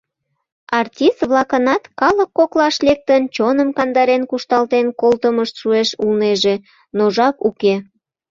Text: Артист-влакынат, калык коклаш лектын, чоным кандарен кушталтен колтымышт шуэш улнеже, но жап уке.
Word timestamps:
Артист-влакынат, 0.79 1.83
калык 1.99 2.29
коклаш 2.37 2.75
лектын, 2.87 3.21
чоным 3.35 3.69
кандарен 3.77 4.23
кушталтен 4.29 4.87
колтымышт 5.01 5.55
шуэш 5.61 5.89
улнеже, 6.03 6.55
но 6.97 7.03
жап 7.15 7.35
уке. 7.49 7.75